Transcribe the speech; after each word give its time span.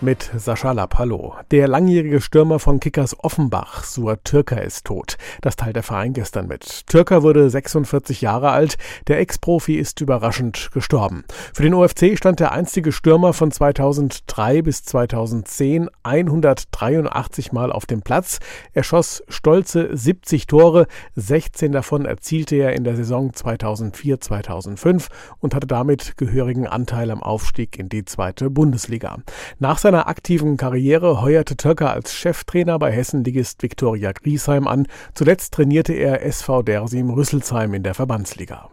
mit 0.00 0.30
Sascha 0.36 0.72
Lapp. 0.72 0.98
Hallo. 0.98 1.34
Der 1.50 1.66
langjährige 1.66 2.20
Stürmer 2.20 2.58
von 2.58 2.80
Kickers 2.80 3.16
Offenbach, 3.18 3.84
Suat 3.84 4.24
Türker, 4.24 4.62
ist 4.62 4.84
tot. 4.86 5.16
Das 5.40 5.56
teilt 5.56 5.76
der 5.76 5.82
Verein 5.82 6.12
gestern 6.12 6.46
mit. 6.46 6.86
Türker 6.86 7.22
wurde 7.22 7.50
46 7.50 8.20
Jahre 8.20 8.50
alt. 8.50 8.76
Der 9.08 9.18
Ex-Profi 9.18 9.74
ist 9.74 10.00
überraschend 10.00 10.70
gestorben. 10.72 11.24
Für 11.52 11.62
den 11.62 11.74
OFC 11.74 12.16
stand 12.16 12.40
der 12.40 12.52
einstige 12.52 12.92
Stürmer 12.92 13.32
von 13.32 13.50
2003 13.50 14.62
bis 14.62 14.84
2010 14.84 15.88
183 16.02 17.52
Mal 17.52 17.72
auf 17.72 17.86
dem 17.86 18.02
Platz. 18.02 18.38
Er 18.74 18.84
schoss 18.84 19.22
stolze 19.28 19.96
70 19.96 20.46
Tore. 20.46 20.86
16 21.16 21.72
davon 21.72 22.04
erzielte 22.04 22.56
er 22.56 22.74
in 22.74 22.84
der 22.84 22.96
Saison 22.96 23.30
2004-2005 23.32 25.08
und 25.40 25.54
hatte 25.54 25.66
damit 25.66 26.16
gehörigen 26.16 26.66
Anteil 26.66 27.10
am 27.10 27.22
Aufstieg 27.22 27.78
in 27.78 27.88
die 27.88 28.04
zweite 28.04 28.50
Bundesliga. 28.50 29.18
Nach 29.58 29.78
seiner 29.88 30.06
aktiven 30.06 30.58
Karriere 30.58 31.22
heuerte 31.22 31.56
Töcker 31.56 31.90
als 31.90 32.12
Cheftrainer 32.12 32.78
bei 32.78 32.92
Hessenligist 32.92 33.62
Viktoria 33.62 34.12
Griesheim 34.12 34.68
an. 34.68 34.86
Zuletzt 35.14 35.54
trainierte 35.54 35.94
er 35.94 36.26
SV 36.26 36.60
Dersim 36.60 37.08
Rüsselsheim 37.08 37.72
in 37.72 37.84
der 37.84 37.94
Verbandsliga. 37.94 38.68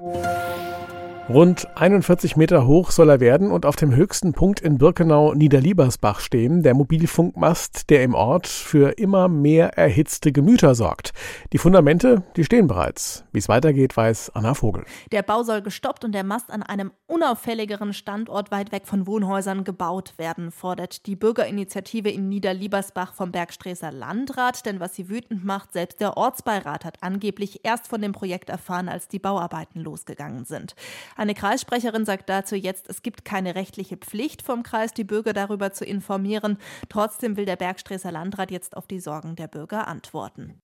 Rund 1.28 1.68
41 1.76 2.36
Meter 2.36 2.68
hoch 2.68 2.92
soll 2.92 3.10
er 3.10 3.20
werden 3.20 3.50
und 3.50 3.66
auf 3.66 3.76
dem 3.76 3.96
höchsten 3.96 4.34
Punkt 4.34 4.60
in 4.60 4.78
Birkenau 4.78 5.34
Niederliebersbach 5.34 6.20
stehen, 6.20 6.62
der 6.62 6.76
Mobilfunkmast, 6.76 7.90
der 7.90 8.04
im 8.04 8.14
Ort 8.14 8.46
für 8.46 9.00
immer 9.00 9.28
mehr 9.28 9.76
erhitzte 9.76 10.32
Gemüter 10.32 10.76
sorgt. 10.76 11.14
Die 11.52 11.58
Fundamente, 11.58 12.22
die 12.36 12.44
stehen 12.46 12.68
bereits. 12.68 13.24
Wie 13.32 13.40
es 13.40 13.50
weitergeht, 13.50 13.98
weiß 13.98 14.34
Anna 14.36 14.54
Vogel. 14.54 14.86
Der 15.12 15.24
Bau 15.24 15.42
soll 15.42 15.64
gestoppt 15.64 16.06
und 16.06 16.12
der 16.12 16.24
Mast 16.24 16.52
an 16.52 16.62
einem 16.62 16.92
unauffälligeren 17.08 17.94
Standort 17.94 18.52
weit 18.52 18.72
weg 18.72 18.86
von 18.86 19.08
Wohnhäusern 19.08 19.64
gebaut 19.64 20.14
werden, 20.18 20.52
fordert 20.52 21.08
die 21.08 21.16
Bürgerinitiative 21.16 22.12
in 22.12 22.30
Niederliebersbach 22.30 23.16
vom 23.16 23.32
Bergstreßer 23.32 23.92
Landrat. 23.92 24.64
Denn 24.68 24.80
was 24.80 24.94
sie 24.94 25.10
wütend 25.10 25.44
macht, 25.44 25.74
selbst 25.74 26.02
der 26.02 26.18
Ortsbeirat 26.18 26.86
hat 26.86 27.02
angeblich 27.02 27.62
erst 27.64 27.88
von 27.88 28.00
dem 28.00 28.12
Projekt 28.12 28.52
erfahren, 28.52 28.90
als 28.90 29.08
die 29.08 29.18
Bauarbeiten 29.18 29.82
losgegangen 29.82 30.46
sind. 30.46 30.76
Eine 31.18 31.34
Kreissprecherin 31.34 32.06
sagt 32.06 32.30
dazu 32.30 32.56
jetzt, 32.56 32.90
es 32.90 33.02
gibt 33.02 33.24
keine 33.24 33.56
rechtliche 33.56 33.96
Pflicht 33.96 34.42
vom 34.42 34.64
Kreis, 34.64 34.94
die 34.94 35.06
Bürger 35.06 35.32
darüber 35.32 35.72
zu 35.72 35.86
informieren. 35.86 36.58
Trotzdem 36.90 37.38
will 37.38 37.46
der 37.46 37.56
Bergstreßer 37.56 38.12
Landrat 38.12 38.52
jetzt 38.52 38.76
auf 38.76 38.86
die 38.86 39.00
Sorgen 39.00 39.38
der 39.38 39.48
Bürger 39.48 39.88
antworten. 39.88 40.62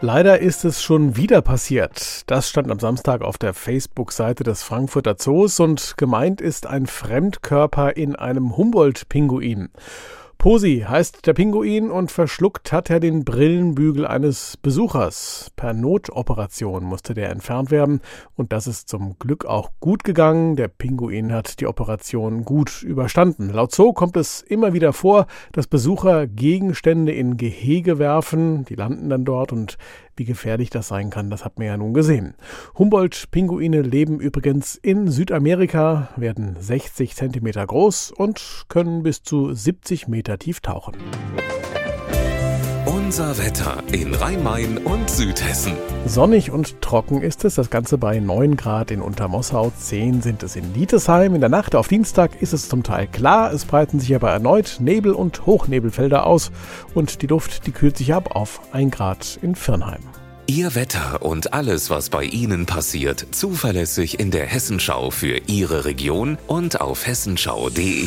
Leider 0.00 0.38
ist 0.38 0.64
es 0.64 0.80
schon 0.80 1.16
wieder 1.16 1.42
passiert. 1.42 2.30
Das 2.30 2.48
stand 2.48 2.70
am 2.70 2.78
Samstag 2.78 3.22
auf 3.22 3.36
der 3.36 3.52
Facebook-Seite 3.54 4.44
des 4.44 4.62
Frankfurter 4.62 5.16
Zoos 5.16 5.58
und 5.58 5.96
gemeint 5.96 6.40
ist 6.40 6.68
ein 6.68 6.86
Fremdkörper 6.86 7.96
in 7.96 8.14
einem 8.14 8.56
Humboldt-Pinguin. 8.56 9.70
Posi 10.38 10.84
heißt 10.88 11.26
der 11.26 11.34
Pinguin 11.34 11.90
und 11.90 12.12
verschluckt 12.12 12.70
hat 12.70 12.90
er 12.90 13.00
den 13.00 13.24
Brillenbügel 13.24 14.06
eines 14.06 14.56
Besuchers. 14.56 15.50
Per 15.56 15.72
Notoperation 15.72 16.84
musste 16.84 17.12
der 17.12 17.30
entfernt 17.30 17.72
werden 17.72 18.00
und 18.36 18.52
das 18.52 18.68
ist 18.68 18.88
zum 18.88 19.18
Glück 19.18 19.46
auch 19.46 19.72
gut 19.80 20.04
gegangen. 20.04 20.54
Der 20.54 20.68
Pinguin 20.68 21.32
hat 21.32 21.58
die 21.58 21.66
Operation 21.66 22.44
gut 22.44 22.84
überstanden. 22.84 23.50
Laut 23.50 23.74
Zoo 23.74 23.92
kommt 23.92 24.16
es 24.16 24.40
immer 24.40 24.72
wieder 24.72 24.92
vor, 24.92 25.26
dass 25.50 25.66
Besucher 25.66 26.28
Gegenstände 26.28 27.10
in 27.10 27.36
Gehege 27.36 27.98
werfen, 27.98 28.64
die 28.64 28.76
landen 28.76 29.10
dann 29.10 29.24
dort 29.24 29.52
und 29.52 29.76
wie 30.18 30.24
gefährlich 30.24 30.70
das 30.70 30.88
sein 30.88 31.10
kann, 31.10 31.30
das 31.30 31.44
hat 31.44 31.58
man 31.58 31.66
ja 31.66 31.76
nun 31.76 31.94
gesehen. 31.94 32.34
Humboldt-Pinguine 32.76 33.82
leben 33.82 34.20
übrigens 34.20 34.76
in 34.76 35.08
Südamerika, 35.08 36.08
werden 36.16 36.56
60 36.58 37.14
Zentimeter 37.14 37.66
groß 37.66 38.12
und 38.12 38.66
können 38.68 39.02
bis 39.02 39.22
zu 39.22 39.54
70 39.54 40.08
Meter 40.08 40.38
tief 40.38 40.60
tauchen. 40.60 40.96
Unser 43.08 43.38
Wetter 43.38 43.82
in 43.90 44.14
Rhein-Main 44.14 44.76
und 44.76 45.08
Südhessen. 45.08 45.72
Sonnig 46.04 46.50
und 46.50 46.82
trocken 46.82 47.22
ist 47.22 47.42
es, 47.46 47.54
das 47.54 47.70
Ganze 47.70 47.96
bei 47.96 48.20
9 48.20 48.54
Grad 48.54 48.90
in 48.90 49.00
Untermossau, 49.00 49.72
10 49.74 50.20
sind 50.20 50.42
es 50.42 50.56
in 50.56 50.74
Lietesheim. 50.74 51.34
In 51.34 51.40
der 51.40 51.48
Nacht 51.48 51.74
auf 51.74 51.88
Dienstag 51.88 52.42
ist 52.42 52.52
es 52.52 52.68
zum 52.68 52.82
Teil 52.82 53.06
klar, 53.06 53.50
es 53.50 53.64
breiten 53.64 53.98
sich 53.98 54.14
aber 54.14 54.30
erneut 54.30 54.76
Nebel- 54.80 55.14
und 55.14 55.46
Hochnebelfelder 55.46 56.26
aus 56.26 56.50
und 56.92 57.22
die 57.22 57.28
Luft, 57.28 57.66
die 57.66 57.72
kühlt 57.72 57.96
sich 57.96 58.12
ab 58.12 58.36
auf 58.36 58.60
1 58.74 58.94
Grad 58.94 59.38
in 59.40 59.54
Firnheim. 59.54 60.02
Ihr 60.46 60.74
Wetter 60.74 61.22
und 61.22 61.54
alles, 61.54 61.88
was 61.88 62.10
bei 62.10 62.24
Ihnen 62.24 62.66
passiert, 62.66 63.24
zuverlässig 63.30 64.20
in 64.20 64.30
der 64.30 64.44
Hessenschau 64.44 65.10
für 65.10 65.40
Ihre 65.46 65.86
Region 65.86 66.36
und 66.46 66.82
auf 66.82 67.06
hessenschau.de. 67.06 68.04